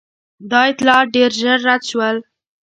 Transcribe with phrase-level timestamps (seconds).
[0.49, 2.17] دا اطلاعات ډېر ژر رد شول.